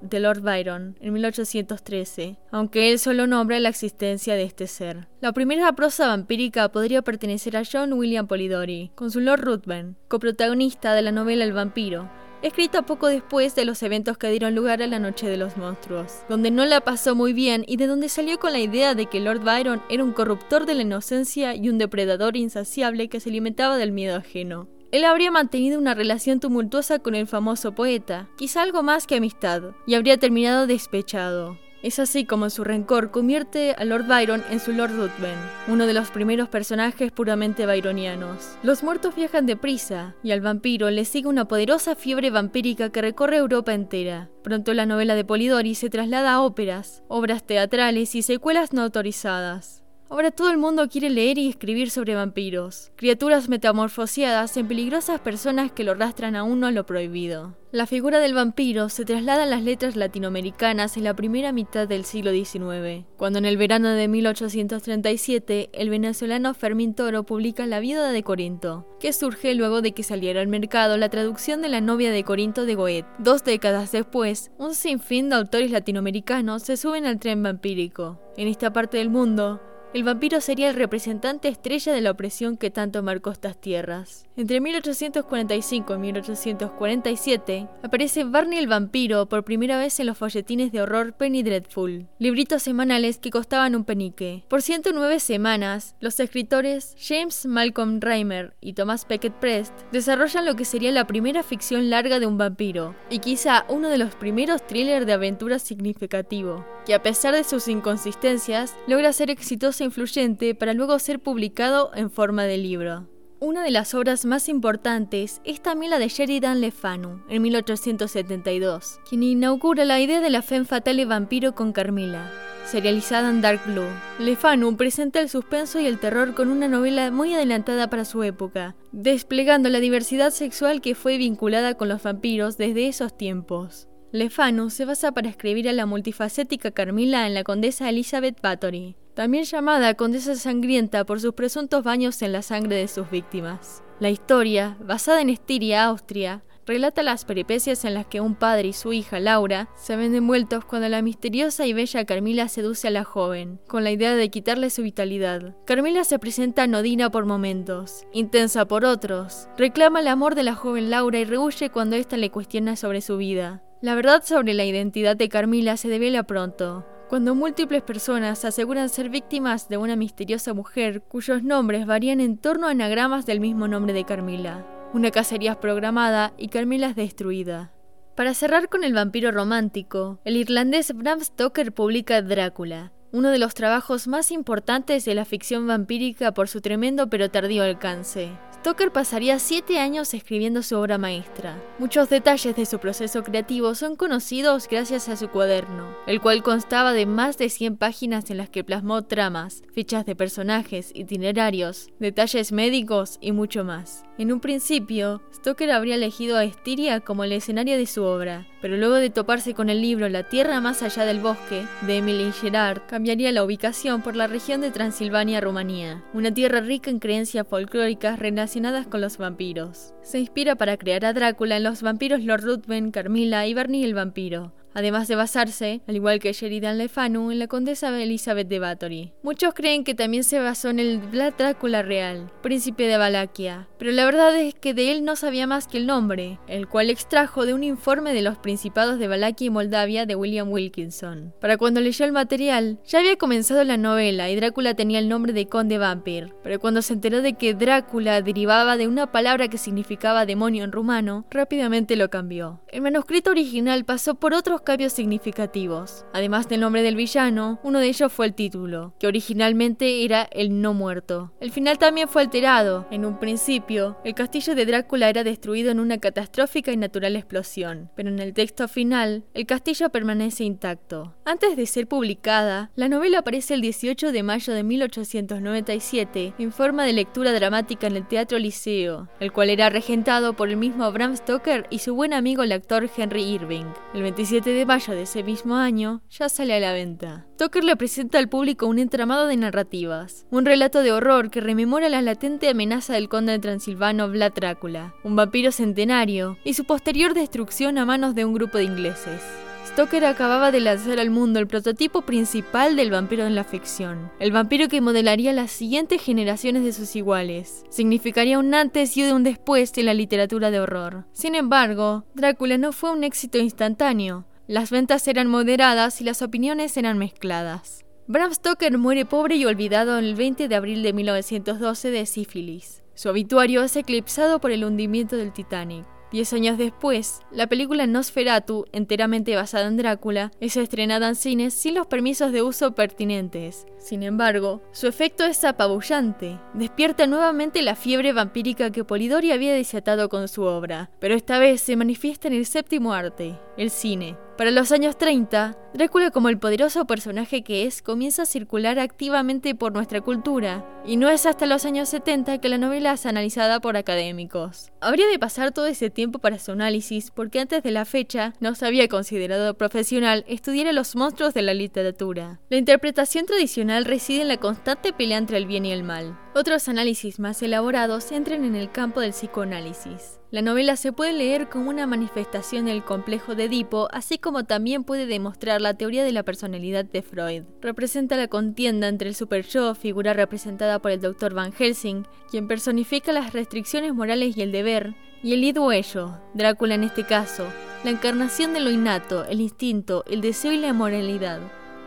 de 0.00 0.20
Lord 0.20 0.40
Byron 0.40 0.96
en 0.98 1.12
1813, 1.12 2.38
aunque 2.50 2.90
él 2.90 2.98
solo 2.98 3.26
nombra 3.26 3.60
la 3.60 3.68
existencia 3.68 4.36
de 4.36 4.44
este 4.44 4.68
ser. 4.68 5.08
La 5.20 5.34
primera 5.34 5.70
prosa 5.74 6.08
vampírica 6.08 6.72
podría 6.72 7.02
pertenecer 7.02 7.58
a 7.58 7.62
John 7.70 7.92
William 7.92 8.26
Polidori, 8.26 8.90
con 8.94 9.10
su 9.10 9.20
Lord 9.20 9.42
Ruthven, 9.42 9.96
coprotagonista 10.08 10.94
de 10.94 11.02
la 11.02 11.12
novela 11.12 11.44
El 11.44 11.52
vampiro, 11.52 12.08
escrita 12.42 12.82
poco 12.82 13.06
después 13.06 13.54
de 13.54 13.64
los 13.64 13.82
eventos 13.82 14.18
que 14.18 14.30
dieron 14.30 14.54
lugar 14.54 14.82
a 14.82 14.86
la 14.86 14.98
Noche 14.98 15.28
de 15.28 15.36
los 15.36 15.56
Monstruos, 15.56 16.22
donde 16.28 16.50
no 16.50 16.64
la 16.64 16.80
pasó 16.80 17.14
muy 17.14 17.32
bien 17.32 17.64
y 17.66 17.76
de 17.76 17.86
donde 17.86 18.08
salió 18.08 18.38
con 18.38 18.52
la 18.52 18.58
idea 18.58 18.94
de 18.94 19.06
que 19.06 19.20
Lord 19.20 19.40
Byron 19.40 19.82
era 19.88 20.04
un 20.04 20.12
corruptor 20.12 20.66
de 20.66 20.74
la 20.74 20.82
inocencia 20.82 21.54
y 21.54 21.68
un 21.68 21.78
depredador 21.78 22.36
insaciable 22.36 23.08
que 23.08 23.20
se 23.20 23.30
alimentaba 23.30 23.76
del 23.76 23.92
miedo 23.92 24.16
ajeno. 24.16 24.68
Él 24.90 25.04
habría 25.04 25.30
mantenido 25.30 25.78
una 25.78 25.94
relación 25.94 26.38
tumultuosa 26.38 26.98
con 26.98 27.14
el 27.14 27.26
famoso 27.26 27.74
poeta, 27.74 28.28
quizá 28.36 28.62
algo 28.62 28.82
más 28.82 29.06
que 29.06 29.16
amistad, 29.16 29.62
y 29.86 29.94
habría 29.94 30.18
terminado 30.18 30.66
despechado. 30.66 31.56
Es 31.82 31.98
así 31.98 32.24
como 32.24 32.48
su 32.48 32.62
rencor 32.62 33.10
convierte 33.10 33.74
a 33.76 33.84
Lord 33.84 34.06
Byron 34.06 34.44
en 34.50 34.60
su 34.60 34.72
Lord 34.72 34.92
Ruthven, 34.92 35.36
uno 35.66 35.86
de 35.86 35.92
los 35.92 36.10
primeros 36.10 36.48
personajes 36.48 37.10
puramente 37.10 37.66
byronianos. 37.66 38.56
Los 38.62 38.84
muertos 38.84 39.16
viajan 39.16 39.46
deprisa, 39.46 40.14
y 40.22 40.30
al 40.30 40.40
vampiro 40.40 40.90
le 40.90 41.04
sigue 41.04 41.28
una 41.28 41.48
poderosa 41.48 41.96
fiebre 41.96 42.30
vampírica 42.30 42.90
que 42.90 43.02
recorre 43.02 43.38
Europa 43.38 43.74
entera. 43.74 44.30
Pronto 44.44 44.74
la 44.74 44.86
novela 44.86 45.16
de 45.16 45.24
Polidori 45.24 45.74
se 45.74 45.90
traslada 45.90 46.34
a 46.34 46.42
óperas, 46.42 47.02
obras 47.08 47.44
teatrales 47.44 48.14
y 48.14 48.22
secuelas 48.22 48.72
no 48.72 48.82
autorizadas. 48.82 49.81
Ahora 50.12 50.30
todo 50.30 50.50
el 50.50 50.58
mundo 50.58 50.90
quiere 50.90 51.08
leer 51.08 51.38
y 51.38 51.48
escribir 51.48 51.88
sobre 51.88 52.14
vampiros, 52.14 52.92
criaturas 52.96 53.48
metamorfoseadas 53.48 54.54
en 54.58 54.68
peligrosas 54.68 55.22
personas 55.22 55.72
que 55.72 55.84
lo 55.84 55.92
arrastran 55.92 56.36
a 56.36 56.42
uno 56.42 56.66
a 56.66 56.70
lo 56.70 56.84
prohibido. 56.84 57.56
La 57.70 57.86
figura 57.86 58.18
del 58.18 58.34
vampiro 58.34 58.90
se 58.90 59.06
traslada 59.06 59.44
a 59.44 59.46
las 59.46 59.62
letras 59.62 59.96
latinoamericanas 59.96 60.98
en 60.98 61.04
la 61.04 61.16
primera 61.16 61.52
mitad 61.52 61.88
del 61.88 62.04
siglo 62.04 62.30
XIX, 62.30 63.06
cuando 63.16 63.38
en 63.38 63.46
el 63.46 63.56
verano 63.56 63.88
de 63.88 64.06
1837 64.06 65.70
el 65.72 65.88
venezolano 65.88 66.52
Fermín 66.52 66.92
Toro 66.92 67.22
publica 67.22 67.64
La 67.64 67.80
viuda 67.80 68.12
de 68.12 68.22
Corinto, 68.22 68.86
que 69.00 69.14
surge 69.14 69.54
luego 69.54 69.80
de 69.80 69.92
que 69.92 70.02
saliera 70.02 70.42
al 70.42 70.48
mercado 70.48 70.98
la 70.98 71.08
traducción 71.08 71.62
de 71.62 71.70
La 71.70 71.80
novia 71.80 72.10
de 72.10 72.22
Corinto 72.22 72.66
de 72.66 72.74
Goethe. 72.74 73.08
Dos 73.18 73.44
décadas 73.44 73.92
después, 73.92 74.50
un 74.58 74.74
sinfín 74.74 75.30
de 75.30 75.36
autores 75.36 75.70
latinoamericanos 75.70 76.64
se 76.64 76.76
suben 76.76 77.06
al 77.06 77.18
tren 77.18 77.42
vampírico. 77.42 78.20
En 78.36 78.48
esta 78.48 78.74
parte 78.74 78.98
del 78.98 79.08
mundo, 79.08 79.62
el 79.94 80.04
vampiro 80.04 80.40
sería 80.40 80.70
el 80.70 80.76
representante 80.76 81.48
estrella 81.48 81.92
de 81.92 82.00
la 82.00 82.12
opresión 82.12 82.56
que 82.56 82.70
tanto 82.70 83.02
marcó 83.02 83.30
estas 83.30 83.60
tierras. 83.60 84.26
Entre 84.36 84.60
1845 84.60 85.94
y 85.94 85.98
1847 85.98 87.68
aparece 87.82 88.24
Barney 88.24 88.58
el 88.58 88.68
vampiro 88.68 89.26
por 89.26 89.44
primera 89.44 89.78
vez 89.78 90.00
en 90.00 90.06
los 90.06 90.16
folletines 90.16 90.72
de 90.72 90.80
horror 90.80 91.12
Penny 91.12 91.42
Dreadful, 91.42 92.06
libritos 92.18 92.62
semanales 92.62 93.18
que 93.18 93.30
costaban 93.30 93.74
un 93.74 93.84
penique. 93.84 94.44
Por 94.48 94.62
109 94.62 95.20
semanas, 95.20 95.94
los 96.00 96.18
escritores 96.20 96.96
James 96.98 97.44
Malcolm 97.44 98.00
Reimer 98.00 98.54
y 98.62 98.72
Thomas 98.72 99.06
Becket 99.06 99.34
Prest 99.34 99.74
desarrollan 99.92 100.46
lo 100.46 100.56
que 100.56 100.64
sería 100.64 100.90
la 100.92 101.06
primera 101.06 101.42
ficción 101.42 101.90
larga 101.90 102.18
de 102.18 102.26
un 102.26 102.38
vampiro, 102.38 102.94
y 103.10 103.18
quizá 103.18 103.66
uno 103.68 103.88
de 103.88 103.98
los 103.98 104.14
primeros 104.14 104.66
thrillers 104.66 105.04
de 105.04 105.12
aventura 105.12 105.58
significativo, 105.58 106.64
que 106.86 106.94
a 106.94 107.02
pesar 107.02 107.34
de 107.34 107.44
sus 107.44 107.68
inconsistencias, 107.68 108.74
logra 108.86 109.12
ser 109.12 109.30
exitoso 109.30 109.81
influyente 109.84 110.54
para 110.54 110.74
luego 110.74 110.98
ser 110.98 111.20
publicado 111.20 111.90
en 111.94 112.10
forma 112.10 112.44
de 112.44 112.58
libro. 112.58 113.08
Una 113.44 113.64
de 113.64 113.72
las 113.72 113.92
obras 113.92 114.24
más 114.24 114.48
importantes 114.48 115.40
es 115.42 115.60
también 115.60 115.90
la 115.90 115.98
de 115.98 116.06
Sheridan 116.06 116.60
Le 116.60 116.70
Fanu, 116.70 117.22
en 117.28 117.42
1872, 117.42 119.00
quien 119.08 119.24
inaugura 119.24 119.84
la 119.84 119.98
idea 119.98 120.20
de 120.20 120.30
la 120.30 120.42
femme 120.42 120.64
fatale 120.64 121.06
vampiro 121.06 121.52
con 121.52 121.72
Carmila, 121.72 122.30
serializada 122.66 123.30
en 123.30 123.40
Dark 123.40 123.60
Blue. 123.66 123.88
Le 124.20 124.36
Fanu 124.36 124.76
presenta 124.76 125.18
el 125.18 125.28
suspenso 125.28 125.80
y 125.80 125.86
el 125.86 125.98
terror 125.98 126.34
con 126.34 126.50
una 126.50 126.68
novela 126.68 127.10
muy 127.10 127.34
adelantada 127.34 127.90
para 127.90 128.04
su 128.04 128.22
época, 128.22 128.76
desplegando 128.92 129.68
la 129.70 129.80
diversidad 129.80 130.30
sexual 130.30 130.80
que 130.80 130.94
fue 130.94 131.18
vinculada 131.18 131.74
con 131.74 131.88
los 131.88 132.00
vampiros 132.00 132.56
desde 132.58 132.86
esos 132.86 133.18
tiempos. 133.18 133.88
Le 134.12 134.30
Fanu 134.30 134.70
se 134.70 134.84
basa 134.84 135.10
para 135.10 135.28
escribir 135.28 135.68
a 135.68 135.72
la 135.72 135.86
multifacética 135.86 136.70
Carmila 136.70 137.26
en 137.26 137.34
la 137.34 137.42
condesa 137.42 137.88
Elizabeth 137.88 138.40
Bathory, 138.40 138.94
también 139.14 139.44
llamada 139.44 139.94
Condesa 139.94 140.34
Sangrienta 140.36 141.04
por 141.04 141.20
sus 141.20 141.34
presuntos 141.34 141.84
baños 141.84 142.22
en 142.22 142.32
la 142.32 142.42
sangre 142.42 142.76
de 142.76 142.88
sus 142.88 143.10
víctimas. 143.10 143.82
La 144.00 144.10
historia, 144.10 144.76
basada 144.80 145.20
en 145.20 145.28
Estiria, 145.28 145.84
Austria, 145.84 146.42
relata 146.66 147.02
las 147.02 147.24
peripecias 147.24 147.84
en 147.84 147.94
las 147.94 148.06
que 148.06 148.20
un 148.20 148.34
padre 148.34 148.68
y 148.68 148.72
su 148.72 148.92
hija 148.92 149.20
Laura 149.20 149.68
se 149.74 149.96
ven 149.96 150.14
envueltos 150.14 150.64
cuando 150.64 150.88
la 150.88 151.02
misteriosa 151.02 151.66
y 151.66 151.72
bella 151.72 152.04
Carmila 152.04 152.48
seduce 152.48 152.88
a 152.88 152.90
la 152.90 153.04
joven, 153.04 153.60
con 153.66 153.84
la 153.84 153.90
idea 153.90 154.14
de 154.14 154.30
quitarle 154.30 154.70
su 154.70 154.82
vitalidad. 154.82 155.54
Carmila 155.66 156.04
se 156.04 156.18
presenta 156.18 156.62
anodina 156.62 157.10
por 157.10 157.26
momentos, 157.26 158.06
intensa 158.12 158.66
por 158.66 158.84
otros, 158.84 159.48
reclama 159.56 160.00
el 160.00 160.08
amor 160.08 160.34
de 160.34 160.44
la 160.44 160.54
joven 160.54 160.90
Laura 160.90 161.18
y 161.18 161.24
rehuye 161.24 161.70
cuando 161.70 161.96
ésta 161.96 162.16
le 162.16 162.30
cuestiona 162.30 162.76
sobre 162.76 163.00
su 163.00 163.16
vida. 163.16 163.62
La 163.80 163.96
verdad 163.96 164.22
sobre 164.24 164.54
la 164.54 164.64
identidad 164.64 165.16
de 165.16 165.28
Carmila 165.28 165.76
se 165.76 165.88
devela 165.88 166.22
pronto, 166.22 166.86
cuando 167.12 167.34
múltiples 167.34 167.82
personas 167.82 168.42
aseguran 168.46 168.88
ser 168.88 169.10
víctimas 169.10 169.68
de 169.68 169.76
una 169.76 169.96
misteriosa 169.96 170.54
mujer 170.54 171.02
cuyos 171.02 171.42
nombres 171.42 171.84
varían 171.84 172.20
en 172.20 172.38
torno 172.38 172.68
a 172.68 172.70
anagramas 172.70 173.26
del 173.26 173.38
mismo 173.38 173.68
nombre 173.68 173.92
de 173.92 174.06
Carmila. 174.06 174.66
Una 174.94 175.10
cacería 175.10 175.50
es 175.50 175.56
programada 175.58 176.32
y 176.38 176.48
Carmila 176.48 176.86
es 176.86 176.96
destruida. 176.96 177.70
Para 178.16 178.32
cerrar 178.32 178.70
con 178.70 178.82
el 178.82 178.94
vampiro 178.94 179.30
romántico, 179.30 180.20
el 180.24 180.38
irlandés 180.38 180.96
Bram 180.96 181.20
Stoker 181.20 181.74
publica 181.74 182.22
Drácula, 182.22 182.92
uno 183.12 183.30
de 183.30 183.38
los 183.38 183.54
trabajos 183.54 184.08
más 184.08 184.30
importantes 184.30 185.04
de 185.04 185.14
la 185.14 185.24
ficción 185.24 185.66
vampírica 185.66 186.32
por 186.32 186.48
su 186.48 186.60
tremendo 186.60 187.08
pero 187.08 187.30
tardío 187.30 187.62
alcance. 187.62 188.30
Stoker 188.62 188.92
pasaría 188.92 189.40
siete 189.40 189.80
años 189.80 190.14
escribiendo 190.14 190.62
su 190.62 190.78
obra 190.78 190.96
maestra. 190.96 191.60
Muchos 191.80 192.08
detalles 192.08 192.54
de 192.54 192.64
su 192.64 192.78
proceso 192.78 193.24
creativo 193.24 193.74
son 193.74 193.96
conocidos 193.96 194.68
gracias 194.70 195.08
a 195.08 195.16
su 195.16 195.30
cuaderno, 195.30 195.96
el 196.06 196.20
cual 196.20 196.44
constaba 196.44 196.92
de 196.92 197.04
más 197.04 197.38
de 197.38 197.48
100 197.48 197.76
páginas 197.76 198.30
en 198.30 198.38
las 198.38 198.50
que 198.50 198.62
plasmó 198.62 199.02
tramas, 199.02 199.64
fichas 199.74 200.06
de 200.06 200.14
personajes, 200.14 200.92
itinerarios, 200.94 201.88
detalles 201.98 202.52
médicos 202.52 203.18
y 203.20 203.32
mucho 203.32 203.64
más. 203.64 204.04
En 204.16 204.30
un 204.30 204.38
principio, 204.38 205.22
Stoker 205.34 205.72
habría 205.72 205.96
elegido 205.96 206.36
a 206.36 206.44
Estiria 206.44 207.00
como 207.00 207.24
el 207.24 207.32
escenario 207.32 207.76
de 207.76 207.86
su 207.86 208.04
obra, 208.04 208.46
pero 208.60 208.76
luego 208.76 208.94
de 208.94 209.10
toparse 209.10 209.54
con 209.54 209.70
el 209.70 209.82
libro 209.82 210.08
La 210.08 210.28
Tierra 210.28 210.60
más 210.60 210.84
allá 210.84 211.04
del 211.04 211.18
bosque, 211.18 211.66
de 211.80 211.96
Emily 211.96 212.30
Gerard, 212.30 212.82
cambiaría 213.02 213.32
la 213.32 213.42
ubicación 213.42 214.00
por 214.00 214.14
la 214.14 214.28
región 214.28 214.60
de 214.60 214.70
Transilvania, 214.70 215.40
Rumanía, 215.40 216.04
una 216.14 216.32
tierra 216.32 216.60
rica 216.60 216.88
en 216.88 217.00
creencias 217.00 217.44
folclóricas 217.48 218.20
relacionadas 218.20 218.86
con 218.86 219.00
los 219.00 219.18
vampiros. 219.18 219.92
Se 220.02 220.20
inspira 220.20 220.54
para 220.54 220.76
crear 220.76 221.04
a 221.04 221.12
Drácula 221.12 221.56
en 221.56 221.64
los 221.64 221.82
vampiros 221.82 222.22
Lord 222.22 222.44
Ruthven, 222.44 222.92
Carmilla 222.92 223.44
y 223.44 223.54
Bernie 223.54 223.84
el 223.84 223.94
vampiro, 223.94 224.52
además 224.74 225.08
de 225.08 225.16
basarse, 225.16 225.80
al 225.86 225.96
igual 225.96 226.18
que 226.18 226.32
Sheridan 226.32 226.78
Le 226.78 226.88
Fanu, 226.88 227.30
en 227.30 227.38
la 227.38 227.46
condesa 227.46 227.88
Elizabeth 228.00 228.48
de 228.48 228.58
Bathory. 228.58 229.12
Muchos 229.22 229.54
creen 229.54 229.84
que 229.84 229.94
también 229.94 230.24
se 230.24 230.38
basó 230.38 230.70
en 230.70 230.78
el 230.78 231.00
Drácula 231.10 231.82
real, 231.82 232.30
príncipe 232.42 232.86
de 232.86 232.96
Valaquia, 232.96 233.68
pero 233.78 233.90
la 233.92 234.04
verdad 234.04 234.34
es 234.36 234.54
que 234.54 234.74
de 234.74 234.92
él 234.92 235.04
no 235.04 235.16
sabía 235.16 235.46
más 235.46 235.66
que 235.66 235.78
el 235.78 235.86
nombre, 235.86 236.38
el 236.46 236.68
cual 236.68 236.90
extrajo 236.90 237.46
de 237.46 237.54
un 237.54 237.64
informe 237.64 238.14
de 238.14 238.22
los 238.22 238.38
principados 238.38 238.98
de 238.98 239.08
Valaquia 239.08 239.46
y 239.46 239.50
Moldavia 239.50 240.06
de 240.06 240.14
William 240.14 240.50
Wilkinson. 240.50 241.34
Para 241.40 241.58
cuando 241.58 241.80
leyó 241.80 242.04
el 242.04 242.12
material, 242.12 242.78
ya 242.86 243.00
había 243.00 243.16
comenzado 243.16 243.62
la 243.64 243.76
novela 243.76 244.30
y 244.30 244.36
Drácula 244.36 244.74
tenía 244.74 244.98
el 244.98 245.08
nombre 245.08 245.32
de 245.32 245.46
Conde 245.48 245.78
Vampir, 245.78 246.34
pero 246.42 246.58
cuando 246.60 246.82
se 246.82 246.94
enteró 246.94 247.22
de 247.22 247.34
que 247.34 247.54
Drácula 247.54 248.22
derivaba 248.22 248.76
de 248.76 248.88
una 248.88 249.12
palabra 249.12 249.48
que 249.48 249.58
significaba 249.58 250.26
demonio 250.26 250.64
en 250.64 250.72
rumano, 250.72 251.26
rápidamente 251.30 251.96
lo 251.96 252.10
cambió. 252.10 252.60
El 252.68 252.82
manuscrito 252.82 253.30
original 253.30 253.84
pasó 253.84 254.14
por 254.14 254.34
otros 254.34 254.61
cambios 254.62 254.92
significativos. 254.92 256.04
Además 256.12 256.48
del 256.48 256.60
nombre 256.60 256.82
del 256.82 256.96
villano, 256.96 257.60
uno 257.62 257.78
de 257.78 257.88
ellos 257.88 258.12
fue 258.12 258.26
el 258.26 258.34
título, 258.34 258.94
que 258.98 259.06
originalmente 259.06 260.04
era 260.04 260.28
El 260.30 260.60
No 260.60 260.74
Muerto. 260.74 261.32
El 261.40 261.52
final 261.52 261.78
también 261.78 262.08
fue 262.08 262.22
alterado. 262.22 262.86
En 262.90 263.04
un 263.04 263.18
principio, 263.18 263.98
el 264.04 264.14
castillo 264.14 264.54
de 264.54 264.66
Drácula 264.66 265.08
era 265.08 265.24
destruido 265.24 265.70
en 265.70 265.80
una 265.80 265.98
catastrófica 265.98 266.72
y 266.72 266.76
natural 266.76 267.16
explosión, 267.16 267.90
pero 267.94 268.08
en 268.08 268.18
el 268.18 268.34
texto 268.34 268.68
final, 268.68 269.24
el 269.34 269.46
castillo 269.46 269.90
permanece 269.90 270.44
intacto. 270.44 271.14
Antes 271.24 271.56
de 271.56 271.66
ser 271.66 271.86
publicada, 271.86 272.70
la 272.76 272.88
novela 272.88 273.20
aparece 273.20 273.54
el 273.54 273.60
18 273.60 274.12
de 274.12 274.22
mayo 274.22 274.52
de 274.52 274.62
1897 274.62 276.34
en 276.38 276.52
forma 276.52 276.84
de 276.84 276.92
lectura 276.92 277.32
dramática 277.32 277.86
en 277.86 277.96
el 277.96 278.06
Teatro 278.06 278.38
Liceo, 278.38 279.08
el 279.20 279.32
cual 279.32 279.50
era 279.50 279.70
regentado 279.70 280.34
por 280.34 280.48
el 280.48 280.56
mismo 280.56 280.90
Bram 280.92 281.16
Stoker 281.16 281.66
y 281.70 281.78
su 281.78 281.94
buen 281.94 282.12
amigo 282.12 282.42
el 282.42 282.52
actor 282.52 282.88
Henry 282.96 283.22
Irving. 283.22 283.66
El 283.94 284.02
27 284.02 284.51
de 284.54 284.66
mayo 284.66 284.94
de 284.94 285.02
ese 285.02 285.22
mismo 285.22 285.56
año 285.56 286.02
ya 286.10 286.28
sale 286.28 286.54
a 286.54 286.60
la 286.60 286.72
venta. 286.72 287.26
Tucker 287.38 287.64
le 287.64 287.76
presenta 287.76 288.18
al 288.18 288.28
público 288.28 288.66
un 288.66 288.78
entramado 288.78 289.26
de 289.26 289.36
narrativas, 289.36 290.26
un 290.30 290.44
relato 290.44 290.82
de 290.82 290.92
horror 290.92 291.30
que 291.30 291.40
rememora 291.40 291.88
la 291.88 292.02
latente 292.02 292.48
amenaza 292.48 292.94
del 292.94 293.08
conde 293.08 293.38
transilvano 293.38 294.08
Vlad 294.08 294.32
Drácula, 294.32 294.94
un 295.04 295.16
vampiro 295.16 295.52
centenario, 295.52 296.38
y 296.44 296.54
su 296.54 296.64
posterior 296.64 297.14
destrucción 297.14 297.78
a 297.78 297.84
manos 297.84 298.14
de 298.14 298.24
un 298.24 298.34
grupo 298.34 298.58
de 298.58 298.64
ingleses. 298.64 299.20
Stoker 299.66 300.04
acababa 300.04 300.50
de 300.50 300.60
lanzar 300.60 300.98
al 301.00 301.10
mundo 301.10 301.38
el 301.38 301.46
prototipo 301.46 302.02
principal 302.02 302.76
del 302.76 302.90
vampiro 302.90 303.24
en 303.24 303.34
la 303.34 303.44
ficción, 303.44 304.10
el 304.18 304.32
vampiro 304.32 304.68
que 304.68 304.80
modelaría 304.80 305.32
las 305.32 305.50
siguientes 305.50 306.02
generaciones 306.02 306.64
de 306.64 306.72
sus 306.72 306.94
iguales. 306.96 307.64
Significaría 307.70 308.38
un 308.38 308.52
antes 308.54 308.96
y 308.96 309.04
un 309.04 309.22
después 309.22 309.72
en 309.78 309.86
la 309.86 309.94
literatura 309.94 310.50
de 310.50 310.60
horror. 310.60 311.06
Sin 311.12 311.34
embargo, 311.34 312.04
Drácula 312.14 312.58
no 312.58 312.72
fue 312.72 312.90
un 312.90 313.04
éxito 313.04 313.38
instantáneo. 313.38 314.26
Las 314.52 314.70
ventas 314.70 315.08
eran 315.08 315.28
moderadas 315.28 316.02
y 316.02 316.04
las 316.04 316.20
opiniones 316.20 316.76
eran 316.76 316.98
mezcladas. 316.98 317.86
Bram 318.06 318.34
Stoker 318.34 318.76
muere 318.76 319.06
pobre 319.06 319.36
y 319.36 319.46
olvidado 319.46 319.96
el 319.96 320.14
20 320.14 320.46
de 320.46 320.54
abril 320.54 320.82
de 320.82 320.92
1912 320.92 321.90
de 321.90 322.04
sífilis. 322.04 322.82
Su 322.92 323.08
obituario 323.08 323.62
es 323.62 323.74
eclipsado 323.76 324.42
por 324.42 324.50
el 324.50 324.64
hundimiento 324.64 325.16
del 325.16 325.32
Titanic. 325.32 325.86
Diez 326.12 326.34
años 326.34 326.58
después, 326.58 327.20
la 327.30 327.46
película 327.46 327.86
Nosferatu, 327.86 328.66
enteramente 328.72 329.34
basada 329.34 329.66
en 329.66 329.78
Drácula, 329.78 330.30
es 330.40 330.58
estrenada 330.58 331.08
en 331.08 331.14
cines 331.14 331.54
sin 331.54 331.74
los 331.74 331.86
permisos 331.86 332.32
de 332.32 332.42
uso 332.42 332.74
pertinentes. 332.74 333.64
Sin 333.78 334.02
embargo, 334.02 334.62
su 334.72 334.86
efecto 334.86 335.24
es 335.24 335.42
apabullante. 335.42 336.38
Despierta 336.52 337.06
nuevamente 337.06 337.62
la 337.62 337.76
fiebre 337.76 338.12
vampírica 338.12 338.70
que 338.70 338.84
Polidori 338.84 339.32
había 339.32 339.54
desatado 339.54 340.10
con 340.10 340.28
su 340.28 340.42
obra, 340.42 340.90
pero 341.00 341.14
esta 341.14 341.38
vez 341.38 341.62
se 341.62 341.76
manifiesta 341.76 342.28
en 342.28 342.34
el 342.34 342.44
séptimo 342.44 342.92
arte, 342.92 343.40
el 343.56 343.70
cine. 343.70 344.18
Para 344.42 344.50
los 344.50 344.72
años 344.72 344.98
30, 344.98 345.56
Drácula 345.72 346.10
como 346.10 346.28
el 346.28 346.38
poderoso 346.38 346.84
personaje 346.84 347.42
que 347.42 347.64
es 347.64 347.80
comienza 347.80 348.22
a 348.22 348.26
circular 348.26 348.80
activamente 348.80 349.54
por 349.54 349.72
nuestra 349.72 350.00
cultura, 350.00 350.66
y 350.84 350.96
no 350.96 351.08
es 351.08 351.26
hasta 351.26 351.46
los 351.46 351.64
años 351.64 351.88
70 351.90 352.38
que 352.38 352.48
la 352.48 352.58
novela 352.58 352.92
es 352.92 353.06
analizada 353.06 353.60
por 353.60 353.76
académicos. 353.76 354.72
Habría 354.80 355.06
de 355.06 355.20
pasar 355.20 355.52
todo 355.52 355.66
ese 355.66 355.90
tiempo 355.90 356.18
para 356.18 356.40
su 356.40 356.50
análisis 356.50 357.12
porque 357.12 357.38
antes 357.38 357.62
de 357.62 357.70
la 357.70 357.84
fecha 357.84 358.34
no 358.40 358.56
se 358.56 358.66
había 358.66 358.88
considerado 358.88 359.54
profesional 359.54 360.24
estudiar 360.26 360.66
a 360.66 360.72
los 360.72 360.96
monstruos 360.96 361.34
de 361.34 361.42
la 361.42 361.54
literatura. 361.54 362.40
La 362.50 362.56
interpretación 362.56 363.26
tradicional 363.26 363.84
reside 363.84 364.22
en 364.22 364.28
la 364.28 364.38
constante 364.38 364.92
pelea 364.92 365.18
entre 365.18 365.38
el 365.38 365.46
bien 365.46 365.64
y 365.64 365.72
el 365.72 365.84
mal. 365.84 366.18
Otros 366.34 366.66
análisis 366.70 367.18
más 367.18 367.42
elaborados 367.42 368.10
entran 368.10 368.44
en 368.44 368.56
el 368.56 368.72
campo 368.72 369.00
del 369.00 369.10
psicoanálisis. 369.10 370.18
La 370.30 370.40
novela 370.40 370.76
se 370.76 370.90
puede 370.90 371.12
leer 371.12 371.50
como 371.50 371.68
una 371.68 371.86
manifestación 371.86 372.64
del 372.64 372.82
complejo 372.82 373.34
de 373.34 373.44
Edipo, 373.44 373.88
así 373.92 374.16
como 374.16 374.44
también 374.44 374.82
puede 374.84 375.04
demostrar 375.04 375.60
la 375.60 375.74
teoría 375.74 376.04
de 376.04 376.12
la 376.12 376.22
personalidad 376.22 376.86
de 376.86 377.02
Freud. 377.02 377.42
Representa 377.60 378.16
la 378.16 378.28
contienda 378.28 378.88
entre 378.88 379.10
el 379.10 379.14
super-yo, 379.14 379.74
figura 379.74 380.14
representada 380.14 380.78
por 380.78 380.92
el 380.92 381.02
Dr. 381.02 381.34
Van 381.34 381.52
Helsing, 381.52 382.06
quien 382.30 382.48
personifica 382.48 383.12
las 383.12 383.34
restricciones 383.34 383.92
morales 383.92 384.34
y 384.34 384.40
el 384.40 384.52
deber, 384.52 384.94
y 385.22 385.34
el 385.34 385.44
id 385.44 385.58
ello, 385.70 386.18
Drácula 386.32 386.76
en 386.76 386.84
este 386.84 387.04
caso, 387.04 387.44
la 387.84 387.90
encarnación 387.90 388.54
de 388.54 388.60
lo 388.60 388.70
innato, 388.70 389.26
el 389.26 389.42
instinto, 389.42 390.02
el 390.08 390.22
deseo 390.22 390.52
y 390.52 390.56
la 390.56 390.72
moralidad, 390.72 391.40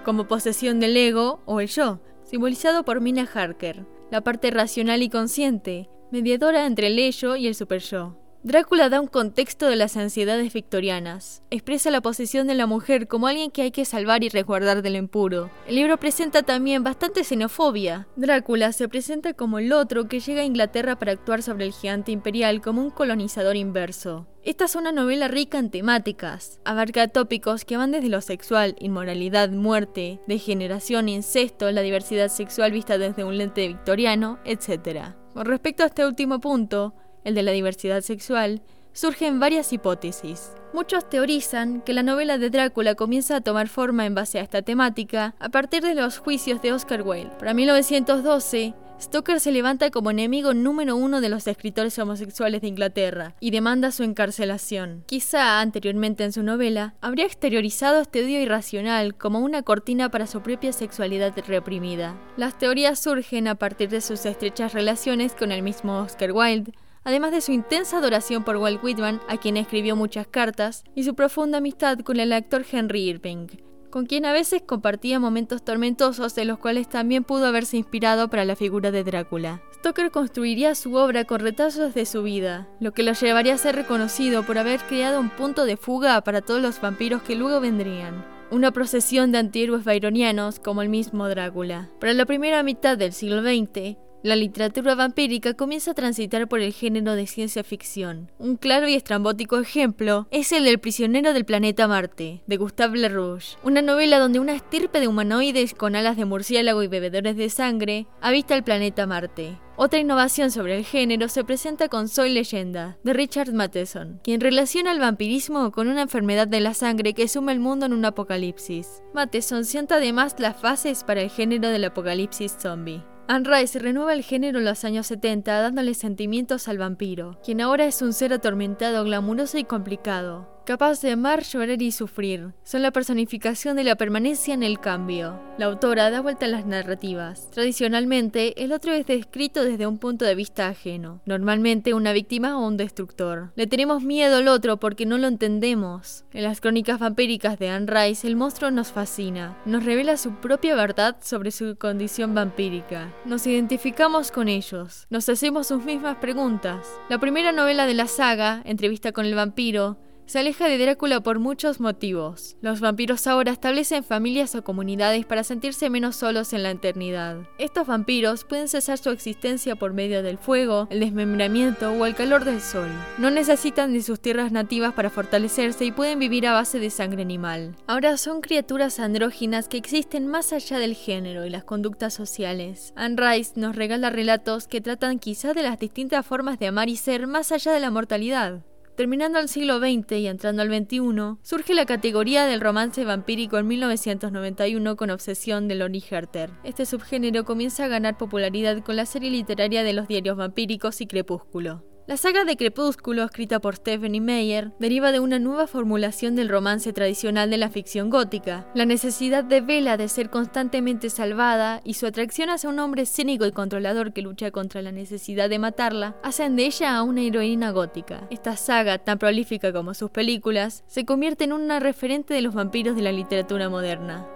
como 0.04 0.28
posesión 0.28 0.80
del 0.80 0.96
ego 0.96 1.42
o 1.46 1.62
el 1.62 1.68
yo, 1.68 2.00
simbolizado 2.24 2.86
por 2.86 3.02
Mina 3.02 3.28
Harker, 3.34 3.88
la 4.12 4.22
parte 4.22 4.52
racional 4.52 5.04
y 5.04 5.10
consciente, 5.10 5.90
mediadora 6.12 6.66
entre 6.66 6.88
el 6.88 7.00
ello 7.00 7.36
y 7.36 7.48
el 7.48 7.56
super-yo. 7.56 8.18
Drácula 8.46 8.90
da 8.90 9.02
un 9.02 9.08
contexto 9.08 9.66
de 9.66 9.76
las 9.76 9.98
ansiedades 9.98 10.54
victorianas. 10.54 11.42
Expresa 11.50 11.90
la 11.90 12.02
posesión 12.02 12.46
de 12.46 12.54
la 12.54 12.68
mujer 12.68 13.08
como 13.08 13.26
alguien 13.26 13.50
que 13.50 13.64
hay 13.64 13.72
que 13.72 13.86
salvar 13.86 14.24
y 14.24 14.30
resguardar 14.30 14.84
del 14.84 14.98
impuro. 14.98 15.50
El 15.66 15.74
libro 15.74 15.98
presenta 15.98 16.44
también 16.44 16.84
bastante 16.84 17.24
xenofobia. 17.24 18.08
Drácula 18.16 18.72
se 18.72 18.88
presenta 18.88 19.34
como 19.34 19.58
el 19.58 19.74
otro 19.74 20.08
que 20.08 20.20
llega 20.20 20.42
a 20.42 20.46
Inglaterra 20.46 21.00
para 21.00 21.14
actuar 21.14 21.42
sobre 21.42 21.66
el 21.66 21.74
gigante 21.74 22.12
imperial 22.12 22.62
como 22.62 22.84
un 22.84 22.92
colonizador 22.92 23.56
inverso. 23.56 24.28
Esta 24.44 24.66
es 24.66 24.76
una 24.76 24.92
novela 24.92 25.28
rica 25.28 25.58
en 25.58 25.72
temáticas. 25.72 26.60
Abarca 26.66 27.08
tópicos 27.08 27.66
que 27.66 27.78
van 27.78 27.90
desde 27.90 28.10
lo 28.10 28.22
sexual, 28.22 28.76
inmoralidad, 28.80 29.50
muerte, 29.50 30.20
degeneración, 30.28 31.10
incesto, 31.10 31.72
la 31.72 31.82
diversidad 31.82 32.28
sexual 32.28 32.74
vista 32.74 33.00
desde 33.00 33.24
un 33.24 33.40
lente 33.40 33.68
victoriano, 33.68 34.38
etc. 34.46 35.16
Con 35.34 35.48
respecto 35.48 35.82
a 35.82 35.88
este 35.88 36.06
último 36.06 36.40
punto, 36.40 36.94
el 37.26 37.36
de 37.36 37.44
la 37.44 37.52
diversidad 37.52 38.02
sexual, 38.02 38.62
surgen 38.94 39.42
varias 39.42 39.74
hipótesis. 39.74 40.54
Muchos 40.74 41.10
teorizan 41.10 41.82
que 41.82 41.94
la 41.94 42.04
novela 42.04 42.38
de 42.38 42.50
Drácula 42.50 42.96
comienza 42.96 43.36
a 43.36 43.42
tomar 43.42 43.68
forma 43.68 44.06
en 44.06 44.16
base 44.16 44.40
a 44.40 44.42
esta 44.42 44.62
temática 44.62 45.36
a 45.40 45.50
partir 45.50 45.84
de 45.84 45.96
los 45.96 46.18
juicios 46.20 46.62
de 46.62 46.72
Oscar 46.72 47.02
Wilde. 47.02 47.32
Para 47.38 47.54
1912, 47.54 48.74
Stoker 49.02 49.42
se 49.42 49.52
levanta 49.52 49.92
como 49.92 50.12
enemigo 50.12 50.54
número 50.54 50.96
uno 50.96 51.20
de 51.20 51.28
los 51.28 51.48
escritores 51.48 52.00
homosexuales 52.00 52.62
de 52.62 52.70
Inglaterra 52.70 53.36
y 53.42 53.52
demanda 53.52 53.92
su 53.92 54.04
encarcelación. 54.04 55.04
Quizá 55.06 55.60
anteriormente 55.60 56.24
en 56.24 56.32
su 56.32 56.44
novela 56.44 56.96
habría 57.02 57.26
exteriorizado 57.26 58.02
este 58.02 58.24
odio 58.24 58.42
irracional 58.42 59.16
como 59.16 59.40
una 59.40 59.64
cortina 59.64 60.10
para 60.10 60.28
su 60.28 60.42
propia 60.42 60.72
sexualidad 60.72 61.34
reprimida. 61.46 62.16
Las 62.38 62.58
teorías 62.58 63.00
surgen 63.00 63.50
a 63.50 63.56
partir 63.56 63.90
de 63.90 64.00
sus 64.00 64.26
estrechas 64.26 64.74
relaciones 64.74 65.36
con 65.36 65.52
el 65.52 65.62
mismo 65.62 66.00
Oscar 66.00 66.32
Wilde, 66.32 66.72
además 67.06 67.32
de 67.32 67.40
su 67.40 67.54
intensa 67.54 68.00
adoración 68.00 68.44
por 68.44 68.58
Walt 68.58 68.84
Whitman, 68.84 69.22
a 69.30 69.38
quien 69.38 69.56
escribió 69.56 69.96
muchas 69.96 70.28
cartas, 70.28 70.84
y 70.94 71.04
su 71.04 71.16
profunda 71.16 71.60
amistad 71.60 72.00
con 72.00 72.20
el 72.20 72.34
actor 72.34 72.66
Henry 72.70 73.04
Irving, 73.04 73.48
con 73.90 74.08
quien 74.08 74.26
a 74.26 74.34
veces 74.34 74.64
compartía 74.66 75.20
momentos 75.20 75.64
tormentosos 75.64 76.36
de 76.36 76.44
los 76.44 76.58
cuales 76.58 76.90
también 76.90 77.24
pudo 77.24 77.46
haberse 77.46 77.78
inspirado 77.78 78.30
para 78.30 78.44
la 78.44 78.58
figura 78.58 78.92
de 78.92 79.06
Drácula. 79.06 79.62
Stoker 79.76 80.12
construiría 80.12 80.76
su 80.76 80.96
obra 80.96 81.24
con 81.24 81.40
retazos 81.40 81.94
de 81.94 82.06
su 82.06 82.24
vida, 82.24 82.68
lo 82.82 82.92
que 82.92 83.04
lo 83.04 83.14
llevaría 83.14 83.54
a 83.54 83.58
ser 83.58 83.76
reconocido 83.76 84.44
por 84.44 84.58
haber 84.58 84.82
creado 84.82 85.22
un 85.22 85.30
punto 85.30 85.64
de 85.66 85.78
fuga 85.78 86.20
para 86.22 86.42
todos 86.42 86.62
los 86.62 86.82
vampiros 86.82 87.22
que 87.22 87.36
luego 87.36 87.62
vendrían 87.62 88.36
una 88.52 88.72
procesión 88.72 89.32
de 89.32 89.40
antihéroes 89.40 89.84
byronianos 89.84 90.60
como 90.60 90.82
el 90.82 90.90
mismo 90.90 91.28
Drácula. 91.28 91.90
Para 92.00 92.14
la 92.14 92.26
primera 92.26 92.64
mitad 92.64 92.98
del 92.98 93.12
siglo 93.12 93.42
XX, 93.42 93.98
la 94.26 94.36
literatura 94.36 94.96
vampírica 94.96 95.54
comienza 95.54 95.92
a 95.92 95.94
transitar 95.94 96.48
por 96.48 96.60
el 96.60 96.74
género 96.74 97.14
de 97.14 97.28
ciencia 97.28 97.64
ficción. 97.64 98.32
Un 98.40 98.56
claro 98.58 98.88
y 98.88 98.96
estrambótico 98.96 99.60
ejemplo 99.60 100.28
es 100.32 100.52
el 100.52 100.64
del 100.64 100.80
prisionero 100.80 101.32
del 101.32 101.46
planeta 101.46 101.88
Marte, 101.88 102.42
de 102.48 102.58
Gustave 102.58 102.98
Le 102.98 103.10
Rouge, 103.10 103.56
una 103.62 103.84
novela 103.84 104.18
donde 104.18 104.40
una 104.40 104.56
estirpe 104.56 105.00
de 105.00 105.08
humanoides 105.08 105.76
con 105.76 105.96
alas 105.96 106.18
de 106.18 106.26
murciélago 106.26 106.82
y 106.82 106.88
bebedores 106.88 107.38
de 107.38 107.52
sangre 107.52 108.08
habita 108.20 108.56
el 108.56 108.64
planeta 108.64 109.06
Marte. 109.06 109.60
Otra 109.78 110.00
innovación 110.00 110.50
sobre 110.50 110.76
el 110.76 110.86
género 110.86 111.28
se 111.28 111.44
presenta 111.44 111.88
con 111.88 112.08
Soy 112.08 112.32
Leyenda, 112.34 112.98
de 113.04 113.14
Richard 113.14 113.54
Matheson, 113.54 114.22
quien 114.24 114.42
relaciona 114.42 114.92
el 114.92 115.00
vampirismo 115.00 115.72
con 115.72 115.88
una 115.88 116.02
enfermedad 116.02 116.48
de 116.48 116.62
la 116.62 116.74
sangre 116.74 117.14
que 117.14 117.28
sume 117.28 117.52
el 117.52 117.60
mundo 117.60 117.86
en 117.86 117.94
un 117.94 118.06
apocalipsis. 118.06 119.04
Matheson 119.14 119.66
sienta 119.66 119.98
además 119.98 120.36
las 120.40 120.60
fases 120.60 121.04
para 121.04 121.22
el 121.22 121.30
género 121.30 121.70
del 121.70 121.84
apocalipsis 121.84 122.56
zombie. 122.60 123.04
Anne 123.28 123.50
Rice 123.50 123.80
renueva 123.80 124.14
el 124.14 124.22
género 124.22 124.60
en 124.60 124.66
los 124.66 124.86
años 124.86 125.08
70 125.08 125.60
dándole 125.60 125.96
sentimientos 125.96 126.68
al 126.68 126.78
vampiro, 126.78 127.40
quien 127.44 127.60
ahora 127.60 127.86
es 127.86 128.04
un 128.04 128.14
ser 128.14 128.34
atormentado, 128.34 129.04
glamuroso 129.04 129.58
y 129.58 129.64
complicado, 129.64 130.55
capaz 130.66 131.02
de 131.02 131.12
amar, 131.12 131.44
llorar 131.44 131.82
y 131.82 131.92
sufrir. 131.92 132.54
Son 132.64 132.82
la 132.82 132.92
personificación 132.92 133.78
de 133.78 133.84
la 133.84 133.96
permanencia 133.96 134.54
en 134.54 134.64
el 134.64 134.80
cambio. 134.80 135.40
La 135.58 135.68
autora 135.68 136.10
da 136.10 136.22
vuelta 136.22 136.48
a 136.48 136.50
las 136.50 136.66
narrativas. 136.66 137.50
Tradicionalmente, 137.52 138.62
el 138.64 138.74
otro 138.74 138.92
es 138.92 139.06
descrito 139.06 139.64
desde 139.64 139.88
un 139.88 140.00
punto 140.00 140.26
de 140.26 140.36
vista 140.36 140.68
ajeno, 140.68 141.22
normalmente 141.26 141.94
una 141.94 142.12
víctima 142.12 142.58
o 142.58 142.68
un 142.68 142.76
destructor. 142.76 143.52
Le 143.56 143.68
tenemos 143.68 144.04
miedo 144.04 144.38
al 144.38 144.48
otro 144.48 144.78
porque 144.78 145.06
no 145.06 145.18
lo 145.18 145.28
entendemos. 145.28 146.26
En 146.34 146.44
las 146.44 146.60
crónicas 146.60 147.00
vampíricas 147.00 147.58
de 147.60 147.70
Anne 147.70 147.92
Rice, 147.92 148.28
el 148.28 148.36
monstruo 148.36 148.72
nos 148.72 148.92
fascina. 148.92 149.58
Nos 149.66 149.86
revela 149.86 150.18
su 150.18 150.36
propia 150.36 150.76
verdad 150.76 151.18
sobre 151.22 151.52
su 151.52 151.78
condición 151.78 152.34
vampírica. 152.34 153.14
Nos 153.24 153.46
identificamos 153.48 154.32
con 154.32 154.50
ellos. 154.50 155.06
Nos 155.10 155.30
hacemos 155.30 155.68
sus 155.68 155.86
mismas 155.86 156.18
preguntas. 156.18 156.88
La 157.10 157.20
primera 157.20 157.52
novela 157.52 157.86
de 157.86 157.94
la 157.94 158.08
saga, 158.08 158.64
Entrevista 158.66 159.12
con 159.12 159.26
el 159.26 159.36
vampiro, 159.36 159.98
se 160.26 160.40
aleja 160.40 160.68
de 160.68 160.78
Drácula 160.78 161.22
por 161.22 161.40
muchos 161.40 161.80
motivos. 161.80 162.58
Los 162.62 162.80
vampiros 162.80 163.28
ahora 163.28 163.52
establecen 163.52 164.04
familias 164.04 164.56
o 164.56 164.64
comunidades 164.64 165.26
para 165.26 165.44
sentirse 165.44 165.90
menos 165.90 166.16
solos 166.16 166.54
en 166.54 166.64
la 166.64 166.72
eternidad. 166.72 167.38
Estos 167.58 167.88
vampiros 167.88 168.44
pueden 168.44 168.68
cesar 168.68 168.98
su 168.98 169.10
existencia 169.10 169.76
por 169.76 169.94
medio 169.94 170.24
del 170.24 170.38
fuego, 170.38 170.88
el 170.90 171.00
desmembramiento 171.00 171.92
o 171.92 172.06
el 172.06 172.16
calor 172.16 172.46
del 172.46 172.62
sol. 172.62 172.90
No 173.18 173.32
necesitan 173.32 173.94
de 173.94 174.02
sus 174.02 174.20
tierras 174.20 174.52
nativas 174.52 174.94
para 174.94 175.10
fortalecerse 175.10 175.86
y 175.86 175.92
pueden 175.92 176.20
vivir 176.20 176.48
a 176.48 176.54
base 176.54 176.80
de 176.80 176.90
sangre 176.90 177.22
animal. 177.22 177.76
Ahora 177.88 178.18
son 178.18 178.42
criaturas 178.42 179.00
andróginas 179.00 179.68
que 179.68 179.78
existen 179.78 180.28
más 180.28 180.54
allá 180.54 180.80
del 180.80 180.96
género 180.96 181.46
y 181.46 181.50
las 181.50 181.64
conductas 181.64 182.14
sociales. 182.14 182.94
Anne 182.96 183.16
Rice 183.18 183.54
nos 183.56 183.76
regala 183.76 184.10
relatos 184.10 184.68
que 184.68 184.82
tratan 184.82 185.20
quizá 185.20 185.54
de 185.54 185.64
las 185.64 185.80
distintas 185.80 186.26
formas 186.26 186.60
de 186.60 186.68
amar 186.68 186.90
y 186.90 186.98
ser 186.98 187.28
más 187.28 187.52
allá 187.52 187.72
de 187.72 187.80
la 187.80 187.92
mortalidad. 187.92 188.64
Terminando 188.96 189.40
el 189.40 189.50
siglo 189.50 189.80
XX 189.80 190.14
y 190.20 190.28
entrando 190.28 190.62
al 190.62 190.70
XXI, 190.70 191.38
surge 191.42 191.74
la 191.74 191.86
categoría 191.86 192.46
del 192.46 192.62
romance 192.62 193.04
vampírico 193.04 193.58
en 193.58 193.68
1991 193.68 194.96
con 194.96 195.10
Obsesión 195.10 195.68
de 195.68 195.76
Lonnie 195.76 196.04
Herter. 196.10 196.52
Este 196.64 196.86
subgénero 196.86 197.44
comienza 197.44 197.84
a 197.84 197.90
ganar 197.90 198.18
popularidad 198.18 198.82
con 198.86 198.96
la 198.96 199.06
serie 199.06 199.32
literaria 199.32 199.84
de 199.84 199.92
los 199.92 200.08
diarios 200.08 200.38
vampíricos 200.38 201.02
y 201.02 201.08
Crepúsculo. 201.08 201.84
La 202.08 202.18
saga 202.18 202.46
de 202.46 202.56
Crepúsculo, 202.56 203.24
escrita 203.24 203.60
por 203.60 203.78
Stephanie 203.78 204.22
Meyer, 204.22 204.72
deriva 204.80 205.12
de 205.12 205.20
una 205.20 205.40
nueva 205.40 205.66
formulación 205.66 206.36
del 206.36 206.50
romance 206.50 206.94
tradicional 206.94 207.50
de 207.50 207.58
la 207.58 207.72
ficción 207.72 208.12
gótica. 208.12 208.68
La 208.76 208.86
necesidad 208.86 209.44
de 209.44 209.62
Bella 209.62 209.98
de 209.98 210.08
ser 210.08 210.30
constantemente 210.30 211.10
salvada 211.10 211.82
y 211.84 211.96
su 211.96 212.06
atracción 212.06 212.52
hacia 212.52 212.70
un 212.70 212.78
hombre 212.78 213.08
cínico 213.08 213.48
y 213.48 213.52
controlador 213.52 214.14
que 214.14 214.22
lucha 214.22 214.52
contra 214.52 214.84
la 214.84 214.92
necesidad 214.92 215.50
de 215.50 215.58
matarla 215.58 216.16
hacen 216.22 216.56
de 216.56 216.68
ella 216.68 216.96
a 216.96 217.02
una 217.02 217.22
heroína 217.22 217.72
gótica. 217.72 218.28
Esta 218.30 218.56
saga, 218.56 219.00
tan 219.00 219.18
prolífica 219.18 219.74
como 219.74 219.96
sus 219.96 220.12
películas, 220.12 220.84
se 220.86 221.06
convierte 221.06 221.46
en 221.46 221.54
una 221.54 221.80
referente 221.80 222.36
de 222.36 222.44
los 222.44 222.54
vampiros 222.54 222.96
de 222.96 223.02
la 223.02 223.14
literatura 223.14 223.68
moderna. 223.68 224.28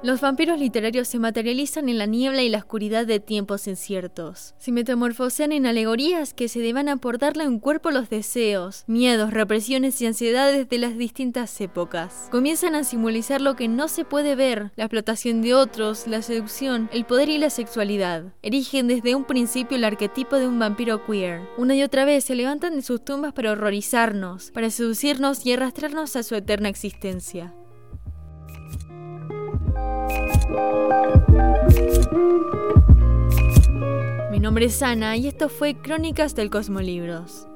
Los 0.00 0.20
vampiros 0.20 0.60
literarios 0.60 1.08
se 1.08 1.18
materializan 1.18 1.88
en 1.88 1.98
la 1.98 2.06
niebla 2.06 2.42
y 2.44 2.48
la 2.48 2.58
oscuridad 2.58 3.04
de 3.04 3.18
tiempos 3.18 3.66
inciertos. 3.66 4.54
Se 4.56 4.70
metamorfosean 4.70 5.50
en 5.50 5.66
alegorías 5.66 6.34
que 6.34 6.48
se 6.48 6.60
deban 6.60 6.88
aportarle 6.88 7.42
a 7.42 7.48
un 7.48 7.58
cuerpo 7.58 7.90
los 7.90 8.08
deseos, 8.08 8.84
miedos, 8.86 9.32
represiones 9.32 10.00
y 10.00 10.06
ansiedades 10.06 10.68
de 10.68 10.78
las 10.78 10.96
distintas 10.96 11.60
épocas. 11.60 12.28
Comienzan 12.30 12.76
a 12.76 12.84
simbolizar 12.84 13.40
lo 13.40 13.56
que 13.56 13.66
no 13.66 13.88
se 13.88 14.04
puede 14.04 14.36
ver, 14.36 14.70
la 14.76 14.84
explotación 14.84 15.42
de 15.42 15.54
otros, 15.54 16.06
la 16.06 16.22
seducción, 16.22 16.88
el 16.92 17.04
poder 17.04 17.28
y 17.28 17.38
la 17.38 17.50
sexualidad. 17.50 18.32
Erigen 18.42 18.86
desde 18.86 19.16
un 19.16 19.24
principio 19.24 19.76
el 19.76 19.82
arquetipo 19.82 20.36
de 20.36 20.46
un 20.46 20.60
vampiro 20.60 21.04
queer. 21.06 21.40
Una 21.56 21.74
y 21.74 21.82
otra 21.82 22.04
vez 22.04 22.22
se 22.22 22.36
levantan 22.36 22.76
de 22.76 22.82
sus 22.82 23.04
tumbas 23.04 23.32
para 23.32 23.50
horrorizarnos, 23.50 24.52
para 24.52 24.70
seducirnos 24.70 25.44
y 25.44 25.54
arrastrarnos 25.54 26.14
a 26.14 26.22
su 26.22 26.36
eterna 26.36 26.68
existencia. 26.68 27.52
Mi 34.30 34.40
nombre 34.40 34.66
es 34.66 34.82
Ana 34.82 35.16
y 35.16 35.26
esto 35.26 35.48
fue 35.48 35.76
Crónicas 35.76 36.34
del 36.34 36.50
Cosmolibros. 36.50 37.48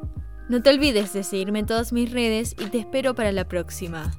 No 0.48 0.62
te 0.62 0.70
olvides 0.70 1.12
de 1.12 1.22
seguirme 1.22 1.60
en 1.60 1.66
todas 1.66 1.92
mis 1.92 2.10
redes 2.10 2.54
y 2.58 2.66
te 2.66 2.78
espero 2.78 3.14
para 3.14 3.32
la 3.32 3.48
próxima. 3.48 4.12